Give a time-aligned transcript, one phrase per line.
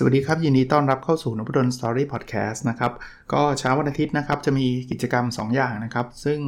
[0.00, 2.92] สวัสดีครับ ยินดีต้อนรับเข้าสู่นพดลสตอรี่พอดแคสต์นะครับ
[3.32, 6.38] ก็เช้าวันอาทิตย์นะครับ จะมีกิจกรรม 2 อย่างนะครับ ซึ่ง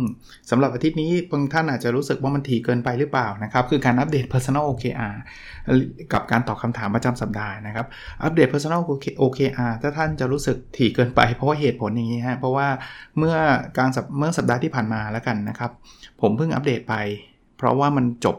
[0.51, 5.15] สำหรับอาทิตย์นี้บางท่านอาจจะรู้สึกว่ามันถี่เกินไปหรือเปล่านะครับ คือการอัปเดต Personal OKR
[6.12, 7.87] กับการตอบคำถามประจำสัปดาห์นะครับ
[8.25, 8.83] อัปเดต Personal
[9.23, 12.69] OKR ถ้าท่านจะรู้สึกถี่เกินไป เพราะว่าเหตุผลอย่างนี้ฮะเพราะว่า
[13.19, 13.37] เมื่อ
[13.77, 15.70] กลางเมื่อสัปดาห์ที่ผ่านมาแล้วกันนะครับ
[16.20, 16.95] ผมเพิ่งอัปเดตไป
[17.59, 18.37] เพราะว่ามันจบ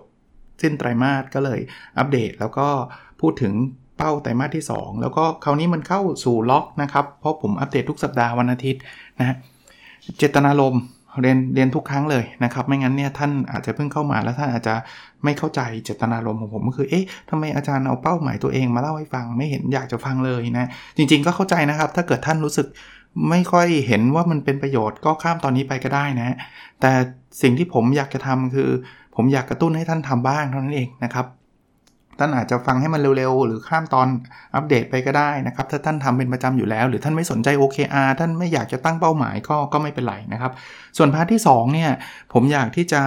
[0.61, 1.59] สิ้นไตรมาสก็เลย
[1.97, 2.67] อัปเดตแล้วก็
[3.21, 3.53] พูดถึง
[4.01, 8.81] เป้าไตรมาสที่ 2 แล้วก็คราวนี้มันเข้าสู่ล็อกนะครับ เพราะผมอัปเดตทุกสัปดาห์วันอาทิตย์
[9.19, 9.35] นะ
[10.17, 10.81] เจตนารมณ์
[11.21, 14.75] เรียนเรียนทุกครั้งเลยนะครับ ไม่งั้นเนี่ยท่านอาจจะเพิ่งเข้ามาแล้วท่านอาจจะ
[15.23, 22.67] ไม่เข้าใจเจตนารมณ์ของผมก็คือเอ๊ะทำไมอาจารย์เอาเป้าหมายตัวเองมาเล่าให้ฟังไม่เห็นอยากจะฟังเลยนะ จริง ๆ ก็เข้าใจนะครับ ถ้าเกิดท่านรู้สึก
[23.29, 26.35] ไม่ค่อยเห็นว่ามันเป็นประโยชน์ก็ข้ามตอนนี้ไปก็ได้นะ
[26.81, 26.91] แต่
[27.41, 28.69] สิ่งที่ผมอยากจะทำคือ
[29.15, 31.25] ผมอยากกระตุ้นให้ท่านทำบ้างเท่านั้นเองนะครับ
[32.19, 34.07] ท่านอาจจะฟังให้มันเร็วๆ หรือข้ามตอน
[34.55, 40.51] อัปเดตไปก็ได้นะครับ ถ้าท่านทำเป็นประจำอยู่แล้ว หรือท่านไม่สนใจ OKR ท่านไม่อยากจะตั้งเป้าหมายก็ก็ไม่เป็นไรนะครับ
[40.97, 41.91] ส่วน part ที่2เนี่ย
[42.33, 43.01] ผมอยากที่จะ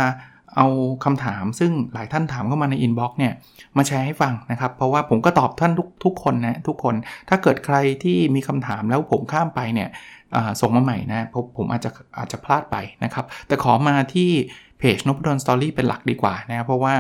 [0.57, 0.69] เอา
[1.05, 3.33] คำถามซึ่งหลายท่านถามเข้ามาใน inbox เนี่ย
[3.77, 6.95] มาแชร์ให้ฟังนะครับ เพราะว่าผมก็ตอบท่านทุกทุกคนนะทุกคน
[7.29, 9.89] ถ้าเกิดใครที่มีคำถามแล้วผมข้ามไปเนี่ย
[10.61, 14.31] ส่งมาใหม่นะผมผมอาจจะอาจจะพลาดไปนะครับ แต่ขอมาที่
[14.79, 16.95] เพจนพดล Story เป็นหลักดีกว่านะเพราะว่า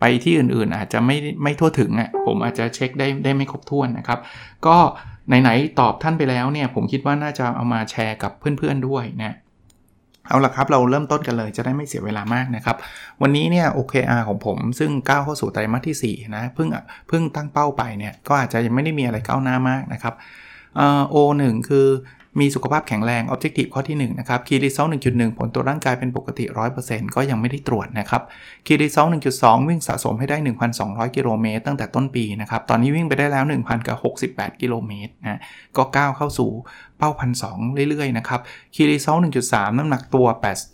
[0.00, 4.18] ไปที่อื่นๆอาจจะไม่ไม่ทั่วถึงอะผมอาจจะเช็คได้ได้ไม่ครบถ้วนนะครับ
[4.66, 4.76] ก็
[5.42, 9.36] ไหนๆตอบท่านไปแล้วเนี่ยผมคิดว่าน่าจะเอามาแชร์กับเพื่อนๆด้วยนะ
[10.28, 12.76] เอาละครับ เราเริ่มต้นกันเลยจะได้ไม่เสียเวลามากนะครับ
[13.22, 16.68] วันนี้เนี่ย OKR ของผมซึ่งก้าวเข้าสู่ไตรมาสที่ 4 นะเพิ่ง
[17.08, 20.14] เพิ่งตั้งเป้าไปเนี่ย ก็อาจจะยังไม่ได้มีอะไรก้าวหน้ามากนะครับ
[21.10, 21.86] โอหนึ่งคือ
[22.40, 26.44] มีสุขภาพแข็งแรง Objective ข้อที่ 1 นะครับ Key Result 1.1 ผลตัวร่างกายเป็นปกติ
[26.80, 28.22] 100%ก็ยังไม่ได้ตรวจนะครับ
[28.66, 30.36] Key Result 1.2 วิ่งสะสมให้ได้
[30.76, 33.44] 1,200 กิโลเมตรตั้งแต่ต้นปีนะครับ ตอนนี้วิ่งไปได้แล้ว
[34.02, 35.40] 1,068 กิโลเมตรนะ
[35.76, 36.50] ก็ก้าวเข้าสู่
[36.98, 37.44] เป้าพันส
[37.90, 38.40] เรื่อยๆ นะครับ
[38.74, 40.26] Key Result 1.3 น้ำหนักตัว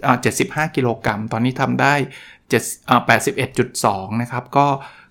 [0.08, 1.94] 8 75 กิโลกรัม ตอนนี้ทำได้
[3.08, 4.66] 81.2 นะครับ ก็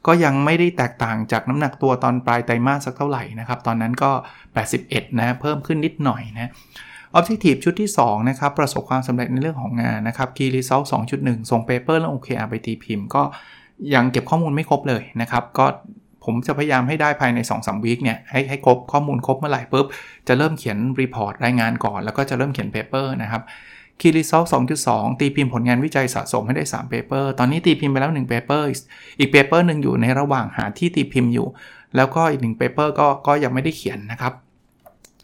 [0.07, 4.11] ก็ยังไม่ได้แตกต่างจากน้ำหนักตัวตอนปลายไตรมาสสักเท่าไหร่นะครับ ตอนนั้นก็
[4.65, 6.51] 81 นะเพิ่มขึ้นนิดหน่อยนะ
[7.17, 10.85] Objective ชุดที่ 2 นะครับ ประสบความสำเร็จในเรื่องของงานนะครับ Key Result
[11.17, 13.23] 2.1 ส่ง paper และ OKR ไปตีพิมพ์ ก็
[13.93, 15.65] ยังเก็บข้อมูลไม่ครบเลยนะครับ ก็
[16.25, 19.85] ผมจะพยายามให้ได้ภายใน2-3 week เนี่ยให้ให้ครบข้อมูลครบเมื่อไหร่ปุ๊บ
[20.27, 23.41] จะเริ่มเขียน report รายงานก่อน แล้วก็จะเริ่มเขียน paper นะครับ
[24.01, 24.43] Key Result
[24.81, 28.61] 2.2 ตีพิมพ์ผลงานวิจัยสะสมให้ได้ 3 paper ตอนนี้ตีพิมพ์ไปแล้ว 1 paper
[29.19, 31.47] อีก paper หนึ่งอยู่ในระหว่างหาที่ตีพิมพ์อยู่
[31.95, 34.33] แล้วก็อีก 1 paper ก็ก็ยังไม่ได้เขียนนะครับ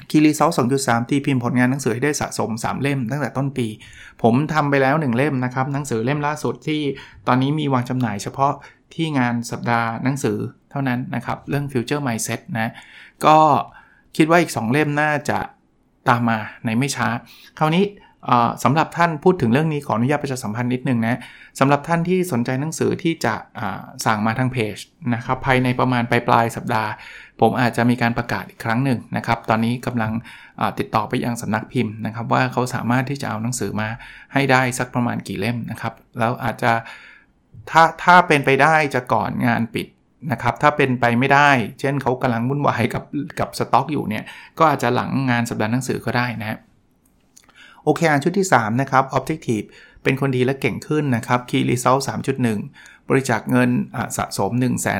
[0.10, 0.50] Key Result
[0.80, 3.68] 2.3 ตีพิมพ์ผลงานหนังสือให้ได้สะสม 3 เล่มตั้งแต่ต้นปี
[4.22, 6.82] ผมทำไปแล้ว 1 เล่มนะครับ หนังสือเล่มล่าสุดที่
[7.28, 8.54] ตอนนี้มีวางจำหน่ายเฉพาะ
[8.94, 10.38] ที่งานสัปดาห์หนังสือ
[10.72, 12.72] เท่านั้นนะครับ เรื่อง Future Mindset นะ
[13.26, 13.38] ก็
[14.18, 15.40] คิดว่าอีก 2 เล่มน่าจะ
[16.10, 17.08] ตามมาในไม่ช้า
[17.60, 17.84] คราวนี้
[18.64, 21.20] สำหรับท่านพูดถึงเรื่องนี้ขออนุญาตประชาสัมพันธ์นิดนึงนะ
[21.60, 23.34] สำหรับท่านที่สนใจหนังสือที่จะ
[24.06, 24.78] สั่งมาทางเพจ
[25.14, 26.90] นะครับภายในประมาณปลายปลายสัปดาห์
[27.42, 30.12] ผมอาจจะมีการประกาศอีกครั้งหนึ่งนะครับ ตอนนี้กำลัง
[30.80, 33.88] ติดต่อไปยังสำนักพิมพ์นะครับ ว่าเขาสามารถที่จะเอาหนังสือมา
[34.34, 36.72] ให้ได้สักประมาณกี่เล่มนะครับ แล้วอาจจะ
[37.72, 39.88] ถ้าถ้าเป็นไปได้จะก่อนงานปิด
[40.32, 41.50] นะครับถ้าเป็นไปไม่ได้
[41.80, 43.04] เช่นเขากำลังวุ่นวายกับ
[43.40, 44.24] กับสต็อกอยู่เนี่ย
[44.60, 46.60] ก็อาจจะหลังงานสัปดาห์หนังสือก็ได้นะครับ
[47.86, 49.68] โอเคอันชุดที่ 3 นะครับ Objective
[50.04, 52.02] เป็นคนดีและเก่งขึ้นนะครับ Key Result
[52.56, 53.70] 3.1 บริจาคเงิน
[54.18, 54.52] สะสม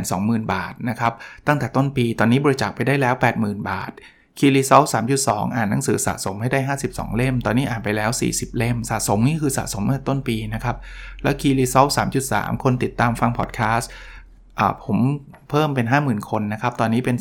[0.02, 1.14] 120,000 บาทนะครับ
[1.48, 3.92] ตั้งแต่ต้นปีตอนนี้บริจาคไปได้แล้ว 80,000 บาท
[4.38, 4.88] Key Result
[5.22, 10.78] 3.2 อ่านหนังสือสะสมให้ได้ 52 เล่ม ตอนนี้อ่านไปแล้ว 40 เล่ม สะสมนี่คือสะสมเมื่อต้นปีนะครับ
[11.24, 11.90] แล้ว Key Result
[12.28, 13.90] 3.3 คนติดตามฟังพอดแคสต์
[14.86, 14.98] ผม
[15.50, 17.18] เพิ่มเป็น 50,000 คนนะครับ ตอนนี้เป็น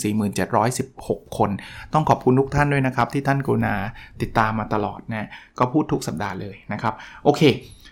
[0.66, 1.50] 4716 คน
[1.92, 3.75] ต้องขอบคุณทุกท่านด้วยนะครับ ที่ท่านกรุณา
[4.22, 5.28] ติดตามมาตลอดนะ
[5.58, 6.94] ก็พูดทุกสัปดาห์เลยนะครับ
[7.25, 7.42] โอเค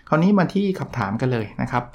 [0.09, 1.85] คราวนี้มาที่คำถามกันเลยนะครับ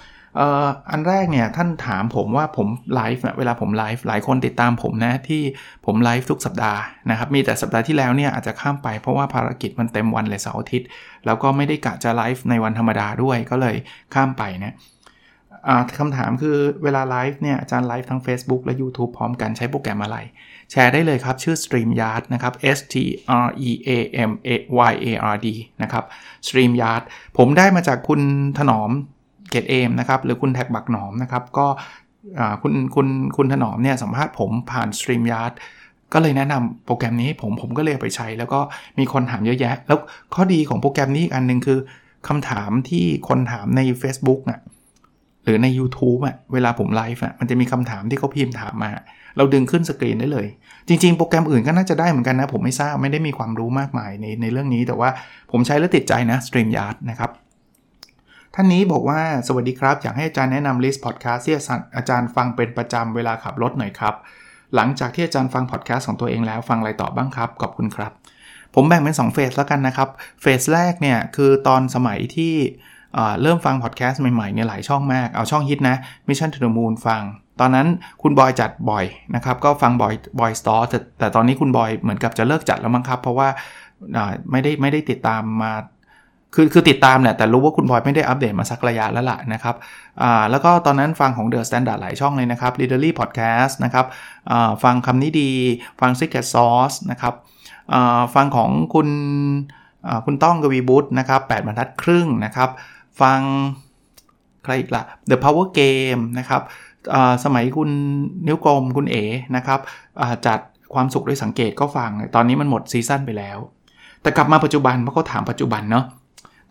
[0.91, 5.43] อันแรกเนี่ยท่านถามผมว่าผมไลฟ์เวลาผมไลฟ์หลายคนติดตามผมนะที่
[5.87, 6.81] ผมไลฟ์ทุกสัปดาห์
[7.11, 10.89] นะครับมีแต่สัปดาห์ที่แล้วเนี่ยอาจจะข้ามไปเพราะว่าภารกิจมันเต็มวันเลยเสาร์อาทิตย์
[11.27, 13.77] แล้วก็ไม่ได้กะจะไลฟ์ในวันธรรมดาด้วยก็เลย
[14.15, 14.75] ข้ามไปนะ
[15.99, 20.17] คำถามคือเวลาไลฟ์เนี่ยอาจารย์ไลฟ์ทั้ง Facebook และ YouTube พร้อมกันใช้โปรแกรมอะไร
[20.71, 22.95] แชร์ได้เลยครับ ชื่อ StreamYard นะครับ S T
[23.45, 23.91] R E A
[24.29, 24.51] M A
[24.91, 25.47] Y A R D
[25.83, 26.05] นะครับ
[26.47, 27.03] StreamYard
[27.39, 28.21] ผมได้มาจากคุณ
[28.59, 28.91] ถนอม
[29.51, 31.67] เกตุเอมนะครับหรือคุณ TaxBugnoms นะครับ ก็
[32.63, 35.53] คุณคุณคุณถนอมเนี่ยสัมภาษณ์ผมผ่าน StreamYard
[36.13, 38.61] ก็เลยแนะนำโปรแกรมนี้ให้ผมผมก็เลยไปใช้ แล้วก็
[38.99, 39.99] มีคนถามเยอะแยะ แล้ว
[40.35, 41.79] ข้อดีของโปรแกรมนี้อีกอันหนึ่งคือ
[42.29, 44.61] คำถามที่คนถามใน Facebook น่ะ
[45.49, 48.91] หรือใน YouTube อะเวลาผมไลฟ์อะมันจะมีคำถามที่เขาพิมพ์ถามมา
[49.37, 50.47] เราดึงขึ้นสกรีนได้เลย
[50.89, 55.11] จริง ๆ โปรแกรมอื่นก็น่าจะได้เหมือนกันนะ ผมไม่ทราบไม่ได้มีความรู้มากมายในในเรื่องนี้ แต่ว่า
[55.53, 57.31] ผมใช้แล้วติดใจนะ StreamYard นะครับ
[58.55, 61.57] ท่านนี้บอกว่าสวัสดีครับ อยากให้อาจารย์แนะนำ list พอดแคสต์ที่
[61.97, 64.15] อาจารย์ฟังเป็นประจำเวลาขับรถหน่อยครับ
[64.75, 68.13] หลังจากที่อาจารย์ฟังพอดแคสต์ของตัวเองแล้วฟังอะไรต่อบ้างครับขอบคุณครับ
[68.75, 70.09] ผมแบ่งเป็น2 phase แล้วกันนะครับ
[70.43, 72.55] phase แรกเนี่ยคือตอนสมัยที่
[73.43, 75.97] เริ่มฟังพอดแคสต์ใหม่ๆเนี่ยหลายช่องมาก เอาช่องฮิตนะ
[76.29, 77.23] Mission to the Moon ฟัง
[77.61, 77.87] ตอนนั้น
[78.23, 83.49] คุณบอยจัดบ่อยนะครับ ก็ฟังบอย Boy's Story แต่แต่ตอนนี้คุณบอยเหมือนกับจะเลิกจัดแล้วมั้งครับ เพราะว่า
[84.51, 85.73] ไม่ได้ไม่ได้ติดตามมา
[86.55, 89.75] คือคือติดตามแหละแต่รู้ว่าคุณบอยไม่ได้อัปเดตมาสักระยะแล้วล่ะนะครับ
[90.23, 94.07] อ่าแล้วก็ตอนนั้นฟังของ The Standard หลายช่องเลยนะครับ Literally Podcast นะครับ
[94.51, 95.51] อ่าฟังคำนี้ดี
[96.01, 97.35] ฟัง Secret Sauce นะครับ
[97.95, 99.09] อ่าฟังของคุณ
[100.27, 102.71] คุณต้องกวีบุตรนะครับ8บรรทัดครึ่งนะครับ
[103.21, 103.41] ฟัง
[104.65, 106.63] ใครอีกละ The Power Game นะครับ
[107.45, 107.91] สมัยคุณ
[108.47, 109.25] นิ้วกลมคุณเอ๋
[109.57, 109.81] นะครับ
[110.47, 110.59] จัด
[110.95, 113.59] ความสุขด้วยสังเกตก็ฟัง ตอนนี้มันหมด season ไปแล้ว
[114.23, 116.05] แต่กลับมาปัจจุบันเพราะเขาถามปัจจุบันเนาะ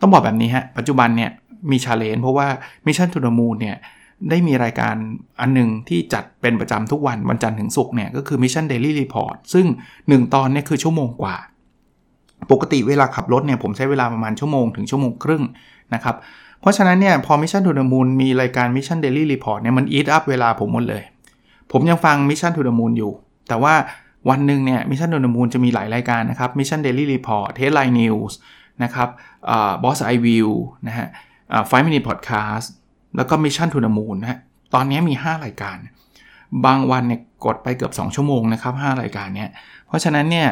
[0.00, 1.30] ต้องบอกแบบนี้ฮะ ปัจจุบันเนี่ย
[1.70, 2.46] มี challenge เพราะว่า
[2.86, 3.76] Mission to the Moon เนี่ย
[4.30, 4.94] ได้มีรายการ
[5.40, 9.66] อันหนึ่งที่จัดเป็นประจำทุกวันวันจันทร์ถึงศุกร์เนี่ยก็คือ Mission Daily Report ซึ่ง
[9.98, 11.36] 1 ตอนเนี่ยคือชั่วโมงกว่า
[12.52, 15.42] ปกติเวลาขับรถเนี่ยผมใช้เวลาประมาณชั่วโมงถึงชั่วโมงครึ่ง
[15.94, 16.16] นะครับ
[16.60, 21.02] เพราะฉะนั้นเนี่ยพอ Mission to the Moon มีรายการ Mission Daily Report เนี่ยมัน eat up เวลาผมหมดเลย
[21.72, 23.12] ผมยังฟัง Mission to the Moon อยู่
[23.48, 23.74] แต่ว่า
[24.28, 28.32] วันหนึ่งเนี่ย Mission to the Moon จะมีหลายรายการนะครับ Mission Daily Report Headline News
[28.82, 29.08] นะครับ
[29.84, 30.48] Bird's Eye View
[30.86, 31.08] นะฮะ
[31.66, 32.72] Five Minutes Podcast
[33.16, 34.38] แล้วก็ Mission to the Moon นะฮะ
[34.74, 35.76] ตอนนี้มี 5 รายการ
[36.64, 39.50] บางวันเนี่ยกดไปเกือบ 2 ชั่วโมงนะครับ 5 รายการเนี้ย
[39.86, 40.48] เพราะฉะนั้นเนี่ย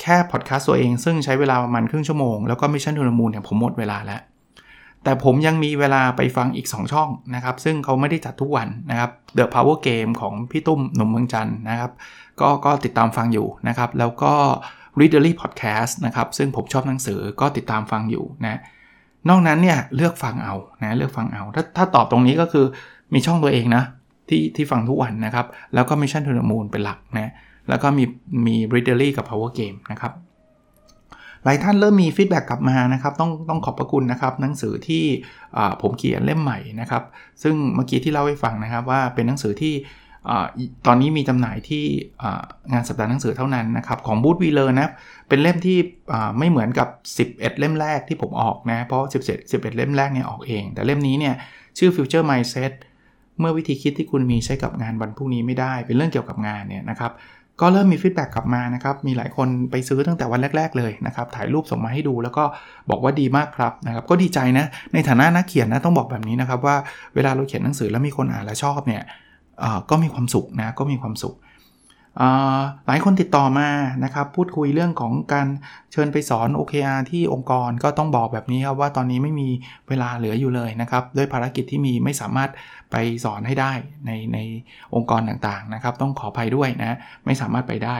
[0.00, 4.20] แค่พอดแคสต์ตัวเองซึ่งใช้เวลาประมาณครึ่งชั่วโมง แล้วก็ Mission to the Moon เนี่ยผมหมดเวลาแล้ว
[5.04, 11.92] แต่ผมยังมีเวลาไปฟังอีก 2 ช่องนะครับ ซึ่งเขาไม่ได้จัดทุกวันนะครับ The Power Game ของพี่ตุ้มหนุ่มเมืองจันนะครับ
[12.40, 14.32] ก็ก็ติดตามฟังอยู่นะครับ แล้วก็
[15.00, 18.60] Readerly Podcast นะครับ ซึ่งผมชอบหนังสือก็ติดตามฟังอยู่นะ
[19.28, 22.66] นอกนั้นเนี่ยเลือกฟังเอานะเลือกฟังเอาถ้าถ้าตอบตรงนี้ก็คือ
[23.14, 23.82] มีช่องตัวเองนะ
[24.28, 27.32] ที่ที่ฟังทุกวันนะครับ แล้วก็ Mission to the Moon เป็นหลักนะ
[27.68, 28.04] แล้วก็มี
[28.46, 30.12] มี Readerly กับ Power Game นะครับ
[31.44, 35.04] หลายท่านเริ่มมีฟีดแบ็กกลับมานะครับต้องต้องขอบพระคุณนะครับหนังสือที่
[35.82, 37.02] ผมเขียนเล่มใหม่นะครับ
[37.42, 39.74] ซึ่งเมื่อกี้ที่เล่าให้ฟังนะครับว่าเป็นหนังสือที่
[40.86, 41.84] ตอนนี้มีจำหน่ายที่
[42.72, 44.90] งานสัปดาห์หนังสือเท่านั้นนะครับของบูธ WeLearn นะ
[45.28, 45.78] เป็นเล่มที่
[46.38, 46.88] ไม่เหมือนกับ
[47.32, 51.34] 11 เล่มแรกที่ผมออกนะเพราะ11 11 เล่มแรกเนี่ยออกเอง แต่เล่มนี้เนี่ย
[51.78, 52.72] ชื่อ Future Mindset
[53.38, 57.12] เมื่อวิธีคิดที่คุณมีใช้กับงานวันพรุ่งนี้ไม่ได้ เป็นเรื่องเกี่ยวกับงานเนี่ยนะครับ
[57.60, 62.44] ก็เริ่มมี feedback กลับมานะครับ มีหลายคนไปซื้อตั้งแต่วันแรก ๆ เลยนะครับ ถ่ายรูปส่งมาให้ดูแล้วก็
[62.90, 66.76] บอกว่าดีมากครับนะครับ ก็ดีใจนะ ในฐานะนักเขียนนะต้องบอกแบบนี้นะครับว่า
[67.14, 69.02] เวลาเราเขียนหนังสือแล้วมีคนอ่านและชอบเนี่ย
[69.90, 71.34] ก็มีความสุขนะ ก็มีความสุข
[72.86, 73.68] หลายคนติดต่อมา
[74.04, 75.46] นะครับพูดคุยเรื่องของการ
[75.92, 79.48] เชิญไปสอน OKR ที่องค์กรก็ต้องบอกแบบนี้ครับว่าตอนนี้ไม่มี
[79.88, 82.50] เวลาเหลืออยู่เลยนะครับด้วยภารกิจที่มีไม่สามารถ
[82.92, 83.72] ไปสอนให้ได้
[84.06, 84.38] ในใน
[84.94, 86.96] องค์กรต่างๆนะครับต้องขออภัยด้วยนะ
[87.26, 87.96] ไม่สามารถไปได้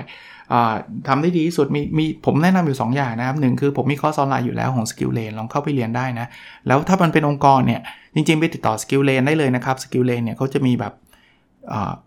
[1.08, 6.26] ทำได้ดีที่สุดมีมีผมแนะนำอยู่ 2 อย่างนะครับหนึ่งคือผมมีคอร์สออนไลน์อยู่แล้วของ Skill Lane ลองเข้าไปเรียนได้นะ
[6.66, 7.80] แล้วถ้ามันเป็นองค์กรเนี่ย
[8.14, 10.92] จริงๆไปติดต่อ Skill Lane ได้เลยนะครับ Skill Lane เนี่ยเขาจะมีแบบ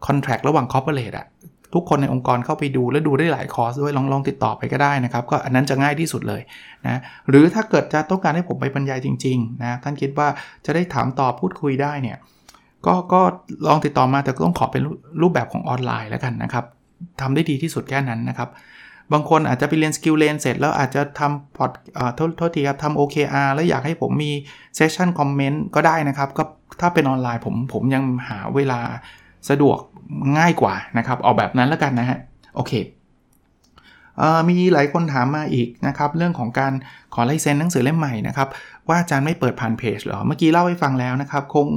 [0.06, 1.28] คอนแท c t ระหว่าง corporate อะ
[1.76, 6.42] ทุกคนในองค์กรเข้าไปดูและดูได้หลายคอร์สด้วยลองลองติดต่อไปก็ได้นะครับ ก็อันนั้นจะง่ายที่สุดเลย
[6.86, 10.28] นะหรือถ้าเกิดจะต้องการให้ผมไปบรรยายจริงๆนะท่านคิดว่า
[10.66, 12.18] จะได้ถามตอบพูดคุยได้เนี่ย
[12.86, 13.22] ก็ก็
[13.68, 14.84] ลองติดต่อมาแต่ก็ต้องขอเป็น
[15.22, 16.66] รูปแบบของออนไลน์แล้วกันนะครับ
[17.22, 18.50] ทำได้ดีที่สุดแค่นั้นนะครับ
[19.14, 21.72] บางคนอาจจะไปเรียน SkillLane เสร็จแล้วอาจจะทำพอด
[22.16, 24.32] โทษโทษทีครับทำ OKR แล้วอยากให้ผมมี
[24.76, 26.44] session comment ก็ได้นะครับ ก็
[26.82, 28.80] ถ้าเป็นออนไลน์ผมผมยังหาเวลา
[29.50, 29.80] สะดวก
[30.38, 32.20] ง่ายกว่านะครับเอาแบบนั้นแล้วกันนะฮะ
[32.56, 32.74] โอเค
[34.50, 36.74] มีหลายคนถามมาอีกนะครับ เรื่องของการ
[37.14, 38.48] ขอลายเซ็นหนังสือเล่มใหม่นะครับ
[38.88, 41.68] ว่าอาจารย์ไม่เปิดผ่านเพจหรอ เมื่อกี้เล่าให้ฟังแล้วนะครับ คง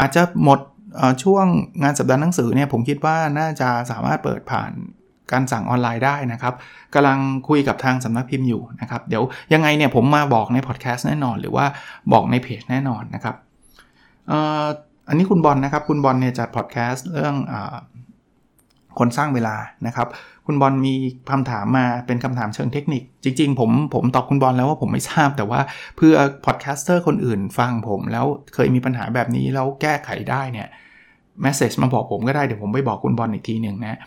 [0.00, 0.60] อาจจะหมด
[1.22, 1.46] ช่วง
[1.82, 4.70] งานสัปดาห์หนังสือเนี่ยผมคิดว่าน่าจะสามารถเปิดผ่าน
[5.32, 6.54] การสั่งออนไลน์ได้นะครับ
[6.94, 7.18] กำลัง
[7.48, 11.66] คุยกับทางสำนักพิมพ์อยู่นะครับ เดี๋ยวยังไงเนี่ยผมมาบอกในพอดแคสต์แน่นอน หรือว่า
[12.12, 13.36] บอกในเพจแน่นอนนะครับ
[15.08, 17.54] อันนี้คุณบอลนนะครับ คุณบอลเนี่ยจัดพอดแคสต์เรื่องอ
[18.98, 20.08] คนสร้างเวลานะครับ
[20.46, 20.94] คุณบอลมี
[21.30, 25.60] คำถามมาเป็นคำถามเชิงเทคนิค จริง ๆ ผมผมตอบคุณบอลแล้วว่าผมไม่ทราบแต่ว่า
[25.96, 26.14] เพื่อ
[26.46, 30.68] podcaster คนอื่นฟังผมแล้วเคยมีปัญหาแบบนี้แล้วแก้ไขได้เนี่ย
[31.42, 33.98] message มาบอกผมก็ได้เดี๋ยวผมไปบอกคุณบอลอีกทีหนึ่งนะ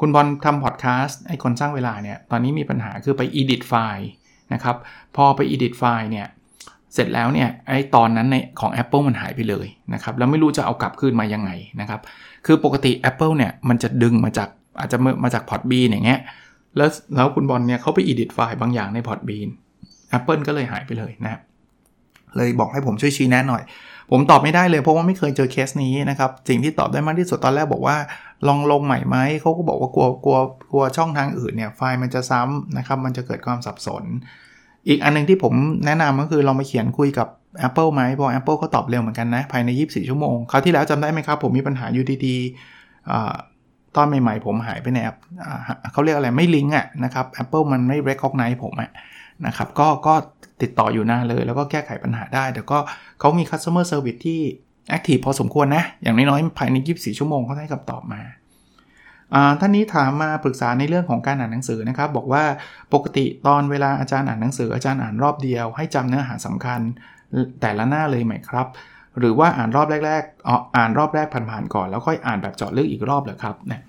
[0.00, 4.08] คุณบอลทำพอดแคสต์ไอ้คนสร้างเวลาเนี่ยตอนนี้มีปัญหาคือไป edit ไฟล์
[4.52, 4.76] นะครับ
[5.16, 6.26] พอไป edit ไฟล์เนี่ย
[6.94, 12.00] เสร็จแล้วเนี่ยไอ้ตอนนั้นในของ Apple มันหายไปเลยนะครับแล้วไม่รู้จะเอากลับคืนมายังไงนะครับ
[12.46, 16.20] คือปกติ Apple เนี่ยมันจะดึงมาจากอาจจะมาจาก Podbean อย่างเงี้ย
[16.76, 19.48] แล้วแล้วคุณบอลเนี่ยเขาไป edit ไฟล์บางอย่างใน Podbean
[20.16, 21.40] Apple ก็เลยหายไปเลยนะ
[22.36, 23.62] เลยบอกให้ผมช่วยชี้แนะหน่อย
[24.10, 27.96] ผมตอบไม่ได้เลยเพราะว่าไม่เคยเจอเคสนี้นะครับสิ่งที่ตอบได้มากที่สุดตอนแรกบอกว่า
[28.48, 30.38] ลองลงใหม่ไหมเขาก็บอกว่ากลัวกลัว
[30.70, 34.04] กลัวช่องทางอื่นเนี่ยไฟล์มันจะซ้ำนะครับมันจะเกิดความสับสน
[34.88, 35.54] อีกอันนึงที่ผม
[35.86, 37.28] แนะนำก็คือลองไปเขียนคุยกับ
[37.66, 45.16] Apple ไหมเพราะ Apple ก็ตอบเร็วเหมือนกันนะ ภายใน 24 ชั่วโมงคราวที่แล้วจำได้ไหมครับ ผมมีปัญหาอยู่ดีๆตอนใหม่ๆ ผมหายไปในแอป
[45.92, 48.90] เขาเรียกอะไรไม่ลิงก์อะนะครับ Apple มันไม่ recognize ผมอะ
[49.46, 50.14] นะครับก็ก็
[50.62, 52.78] ติดต่ออยู่นานเลย แล้วก็แก้ไขปัญหาได้ แต่ก็
[53.20, 54.40] เขามี customer service ที่
[54.96, 58.20] active พอสมควรนะ อย่างน้อยๆภายใน 24 ชั่วโมงเขาให้คำตอบมา
[59.60, 62.44] ท่านนี้ถามมาปรึกษาในเรื่องของการอ่านหนังสือนะครับ บอกว่า
[62.94, 66.80] ปกติตอนเวลาอาจารย์อ่านหนังสืออาจารย์อ่านรอบเดียว ให้จำเนื้อหาสำคัญ
[67.60, 68.66] แต่ละหน้าเลยไหมครับ
[69.18, 73.80] หรือว่าอ่านรอบแรกๆอ่านรอบแรกผ่านๆก่อน แล้วค่อยอ่านแบบเจาะลึกอีกรอบเหรอครับเนี่ย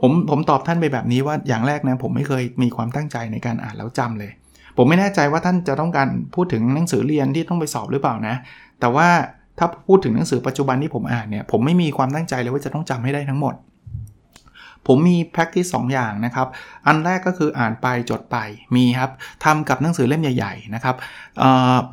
[0.00, 4.32] ผมผมตอบท่านไปแบบนี้ว่าอย่างแรกนะผมไม่เคยมีความตั้งใจในการอ่านแล้วจำเลย
[4.76, 8.34] ผมไม่แน่ใจว่าท่านจะต้องการพูดถึงหนังสือเรียนที่ต้องไปสอบหรือเปล่านะ
[8.80, 9.08] แต่ว่า
[9.58, 13.54] ถ้าพูดถึงหนังสือปัจจุบันที่ผมอ่านเนี่ยผมไม่มีความตั้งใจเลยว่าจะต้องจำให้ได้ทั้งหมด
[14.86, 16.48] ผมมี practice 2 อย่างนะครับ
[16.86, 18.36] อันแรกก็คืออ่านไปจดไป
[18.76, 19.10] มีครับ
[19.44, 20.96] ทำกับหนังสือเล่มใหญ่ๆนะครับ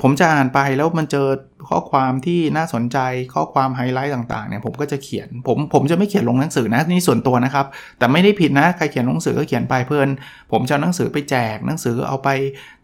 [0.01, 1.27] ผมจะอ่านไปแล้วมันเจอ
[1.70, 2.98] ข้อความที่น่าสนใจ
[3.34, 7.65] ข้อความไฮไลท์ต่างๆเนี่ยผมก็จะเขียนผมผมจะไม่เขียนลงหนังสือนะนี่ส่วนตัวนะครับ
[7.98, 10.08] แต่ไม่ได้ผิดนะใครเขียนหนังสือก็เขียนไปเพื่อน
[10.51, 12.29] ผมจะหนังสือไปแจกหนังสือเอาไป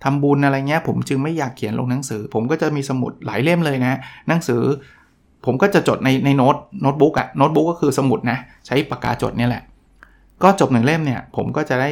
[0.04, 4.62] ทำบุญอะไรเงี้ยผมจึงไม่อยากเขียนลงหนังสือ ผมก็จะมีสมุดหลายเล่มเลยนะหนังสือ
[5.46, 9.64] ผมก็จะจดในใน note notebook อะโน้ตบุ๊กก็คือสมุดนะใช้ปากกาจดเนี่ยแหละ
[10.44, 11.90] ก็จบหนึ่งเล่มเนี่ยผมก็จะได้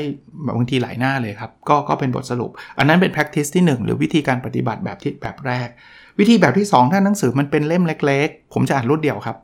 [0.57, 5.67] บางทีหลายหน้าเลยครับ ก็ก็เป็นบทสรุป อันนั้นเป็น practice ที่ 1 หรือวิธีการปฏิบัติแบบที่แบบแรก
[6.19, 9.37] วิธีแบบที่ 2 ถ้าหนังสือมันเป็นเล่มเล็ก ๆ ผมจะอ่านรวดเดียวครับ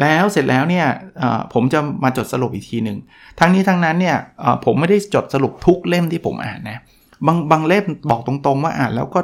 [0.00, 0.86] แล้วเสร็จแล้วเนี่ย
[1.54, 2.98] ผมจะมาจดสรุปอีกทีหนึ่ง
[3.40, 4.16] ทั้งนี้ทั้งนั้นเนี่ย
[4.64, 6.78] ผมไม่ได้จดสรุปทุกเล่มที่ผมอ่านนะ
[7.26, 9.20] บางบางเล่มบอกตรงๆว่าอ่านแล้วก็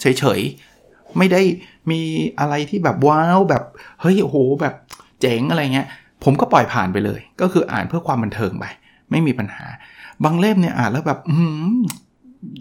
[0.00, 1.42] เฉยๆไม่ได้
[1.90, 2.00] มี
[2.40, 3.62] อะไรที่แบบว้าวแบบ
[4.00, 4.74] เฮ้ยโอ้โหแบบ
[5.20, 5.88] เจ๋งอะไรเงี้ย
[6.24, 8.64] ผมก็ปล่อยผ่านไปเลย ก็คืออ่านเพื่อความบันเทิงไป
[9.10, 9.64] ไม่มีปัญหา
[10.24, 11.36] บางเล่มเนี่ยอ่านแล้วแบบอื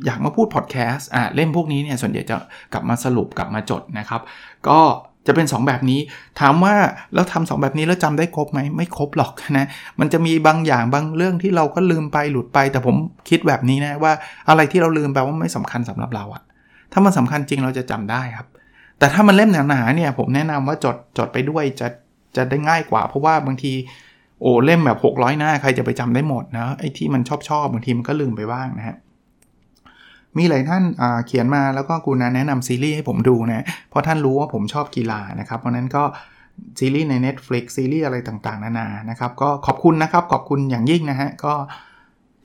[0.06, 2.36] อยากมาพูดพอดแคสต์อ่าเล่มพวกนี้เนี่ยส่วนใหญ่จะ
[2.74, 4.22] กลับมาสรุปกลับมาจดนะครับ
[4.68, 4.80] ก็
[5.28, 6.00] จะเป็น 2 แบบนี้
[6.40, 6.76] ถามว่า
[7.14, 9.68] แล้วทำสองแบบนี้แล้วจำได้ครบไหมไม่ครบหรอกนะ
[10.00, 12.96] มันจะมีบางอย่างบางเรื่องที่เราก็ลืมไปหลุดไป แต่ผม
[13.30, 14.14] คิดแบบนี้นะว่า
[14.50, 16.44] อะไรที่เราลืมแปลว่าไม่สำคัญสำหรับเราอะ
[16.92, 18.48] ถ้ามันสำคัญจริงเราจะจำได้ครับ
[19.00, 21.88] แต่ถ้ามันเล่มหนาๆเนี่ยผมแนะนำว่าจดจดไปด้วยจะ
[22.36, 23.74] จะได้ง่ายกว่า เพราะว่าบางที
[24.42, 28.98] โอ้เล่มแบบ600 หน้าใครจะไปจำได้หมดนะไอ้ที่มันชอบชอบบางทีมันก็ลืมไปบ้างนะฮะ
[30.38, 30.84] มีหลายท่าน
[31.28, 36.04] เขียนมาแล้วก็กูนะแนะนำซีรีส์ให้ผมดูนะเพราะท่านรู้ว่าผมชอบกีฬานะครับเพราะนั้นก็
[36.80, 41.54] ซีรีส์ใน Netflix ซีรีส์อะไรต่างๆ นานานะครับก็ขอบคุณนะครับขอบคุณอย่างยิ่งนะฮะก็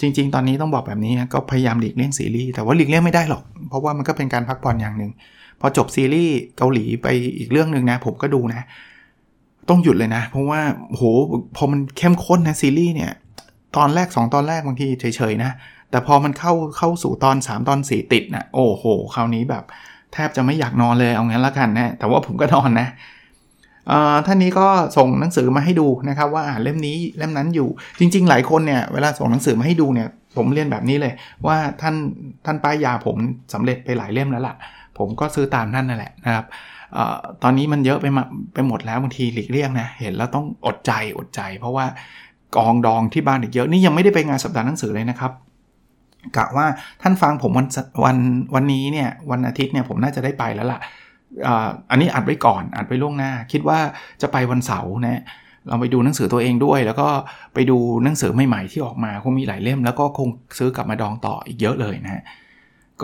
[0.00, 5.12] จริง ๆ ตอนนี้ต้องบอกแบบนี้ก็พยายามหลีกเลี่ยงซีรีส์แต่ว่าหลีกเลี่ยงไม่ได้หรอก เพราะว่ามันก็เป็นการพักผ่อนอย่างหนึ่ง
[5.60, 7.06] พอจบซีรีส์เกาหลีไป
[7.38, 8.62] อีกเรื่องหนึ่งนะผมก็ดูนะ
[9.68, 11.02] ต้องหยุดเลยนะ เพราะว่าโห
[11.56, 13.12] พอมันเข้มข้นนะซีรีส์เนี่ย
[13.76, 15.50] ตอนแรก 2 ตอนแรกบางทีเฉยๆนะ
[15.90, 18.84] แต่พอมันเข้าเข้าสู่ตอน 3 ตอน 4 ติดนะโอ้โห
[19.14, 19.64] คราวนี้แบบ
[20.12, 22.88] แทบจะไม่อยากนอนเลยเอางั้นละกันนะ แต่ว่าผมก็นอนนะ
[24.26, 31.12] ท่านนี้ก็ส่งหนังสือมาให้ดูนะครับว่าอ่านเล่มนี้เล่มนั้นอยู่จริง ๆ หลายคนเนี่ยเวลาส่งหนังสือมาให้ดูเนี่ยผมเรียนแบบนี้เลย
[31.46, 31.94] ว่าท่าน
[32.44, 33.16] ท่านป้ายยาผม
[33.54, 34.54] สำเร็จไปหลายเล่มแล้วล่ะ
[34.98, 36.46] ผมก็ซื้อตามท่านนั่นแหละนะครับ
[37.42, 41.86] ตอนนี้มันเยอะไปมาไปหมดแล้วบางทีหลีกเลี่ยงนะเห็นแล้วต้องอดใจอดใจ เพราะว่า
[42.56, 45.32] กองดองที่บ้านอีกเยอะนี่ยังไม่ได้ไปงานสัปดาห์หนังสือเลยนะครับ
[46.36, 46.66] กะว่า
[47.02, 47.66] ท่านฟังผมวัน
[48.04, 48.16] วัน
[48.54, 50.80] วันนี้เนี่ยวันอาทิตย์เนี่ยผมน่าจะได้ไปแล้วล่ะ
[51.90, 53.78] อันนี้อัดไว้ก่อนอัดไว้ล่วงหน้า คิดว่า
[54.22, 55.22] จะไปวันเสาร์นะ
[55.68, 57.08] เราไปดูหนังสือตัวเองด้วย แล้วก็
[57.54, 60.28] ไปดูหนังสือใหม่ๆที่ออกมาคงมีหลายเล่ม แล้วก็คง
[60.58, 62.22] ซื้อกลับมาดองต่ออีกเยอะเลยนะ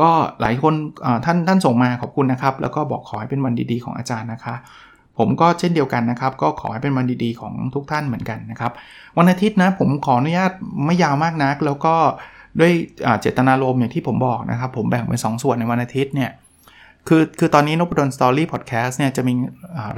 [0.00, 0.10] ก็
[0.40, 0.74] หลายคน
[1.24, 4.54] ท่านท่านส่งมาขอบคุณนะครับ แล้วก็บอกขอให้เป็นวันดีๆของอาจารย์นะคะ
[5.18, 8.72] ผมก็เช่นเดียวกันนะครับ ก็ขอให้เป็นวันดีๆของทุกท่านเหมือนกันนะครับ
[9.18, 10.52] วันอาทิตย์นะผมขออนุญาต
[10.86, 11.94] ไม่ยาวมากนัก แล้วก็
[12.60, 12.72] ด้วย
[13.20, 16.30] เจตนารมณ์อย่างที่ผมบอกนะครับ ผมแบ่งเป็นสส่วนในวันอาทิตย์เนี่ย
[17.08, 19.32] คือคือตอนนี้นบดลสตอรี่พอดแคสต์เนี่ยจะมี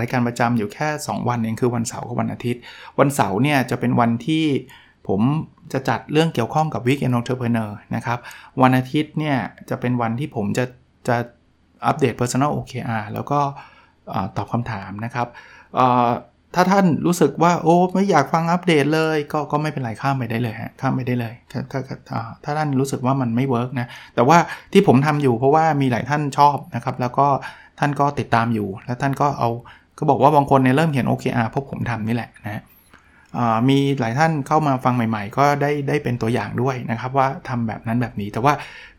[0.00, 2.60] รายการประจำอยู่แค่ 2 วันเองคือวันเสาร์กับวันอาทิตย์
[2.98, 4.44] วันเสาร์เนี่ยจะเป็นวันที่
[5.08, 5.20] ผม
[5.72, 8.18] จะจัดเรื่องเกี่ยวข้องกับ Weekend Entrepreneur นะครับ
[8.62, 9.36] วันอาทิตย์เนี่ย
[9.70, 10.64] จะเป็นวันที่ผมจะ
[11.08, 11.16] จะ
[11.86, 13.38] อัปเดต Personal OKR แล้วก็
[14.36, 15.28] ตอบคำถามนะครับ
[16.54, 21.80] ถ้าท่านรู้สึกว่าโอ้ไม่อยากฟังอัปเดตเลย ก็ก็ไม่เป็นไรข้ามไปได้เลยฮะข้ามไปได้เลยถ้าถ้า
[22.44, 24.38] ถ้าท่านรู้สึกว่ามันไม่ work นะแต่ว่า
[24.72, 27.26] ที่ผมทำอยู่เพราะว่ามีหลายท่านชอบนะครับ แล้วก็
[27.78, 29.50] ท่านก็ติดตามอยู่ แล้วท่านก็เอา
[29.98, 32.62] ก็บอกว่าบางคนเนี่ยเริ่มเห็น OKR เพราะผมทำนี่แหละนะ
[33.68, 38.52] มีหลายท่านเข้ามาฟังใหม่ ๆ ก็ได้ได้เป็นตัวอย่างด้วยนะครับ ว่าทำแบบนั้นแบบนี้แต่ว่า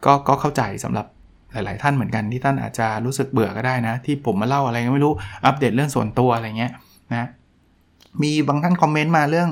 [0.05, 1.05] ก็ก็เข้าใจสำหรับ
[1.53, 5.13] หลาย ๆ ท่านเหมือนกันที่ท่านอาจจะรู้สึกเบื่อก็ได้นะ ที่ผมมาเล่าอะไรก็ไม่รู้
[5.45, 6.71] อัปเดตเรื่องส่วนตัวอะไรเงี้ย
[7.11, 7.27] นะ
[8.21, 9.49] มีบางท่านคอมเมนต์มาเรื่อง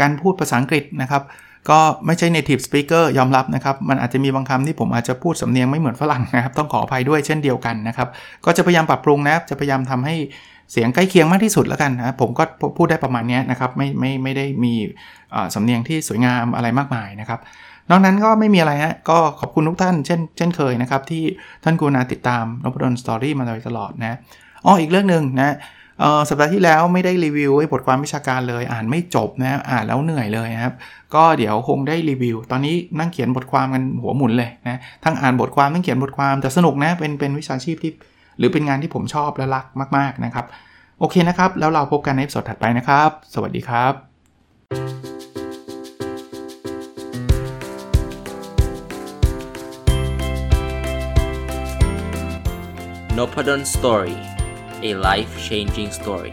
[0.00, 1.22] การพูดภาษาอังกฤษนะครับ
[1.70, 8.08] ก็ไม่ใช่ native speaker ยอมรับนะครับ มันอาจจะมีบางคำที่ผมอาจจะพูดสำเนียงไม่เหมือนฝรั่งนะครับ ต้องขออภัยด้วยเช่นเดียวกันนะครับ
[8.44, 10.16] ก็จะพยายามปรับปรุงนะ จะพยายามทำให้
[10.72, 12.44] เสียงใกล้เคียงมากที่สุดแล้วกันนะผมก็
[12.76, 14.74] พูดได้ประมาณนี้นะครับไม่ไม่ไม่ได้มี
[15.54, 17.40] สำเนียงที่สวยงามอะไรมากมายนะครับ
[17.90, 21.22] นอกนั้นก็ไม่มีอะไรฮะก็ขอบคุณทุกท่านเช่นเช่นเคยนะครับ ที่
[21.64, 24.18] ท่านกูนาติดตามนพดลสตอรี่มาโดยตลอดนะ
[24.64, 25.56] อ๋ออีกเรื่องหนึ่งนะ
[26.28, 30.74] สัปดาห์ที่แล้วไม่ได้รีวิวบทความวิชาการเลย อ่านไม่จบนะอ่านแล้วเหนื่อยเลยครับ
[31.14, 37.92] ก็เดี๋ยวคงได้รีวิว ตอนนี้นั่งเขียนบทความกันหัวหมุนเลยนะทั้งอ่านบทความทั้งเขียนบทความแต่สนุกนะเป็นเป็นวิชาชีพที่
[38.40, 39.64] หรือเป็นงานที่ผมชอบและรัก
[39.96, 40.46] มาก ๆ นะครับ
[40.98, 43.92] โอเคนะครับ แล้วเราพบกันในสดถัดไปนะครับ สวัสดีครับ
[53.16, 54.16] n o p a d o n Story
[54.88, 56.32] a life changing story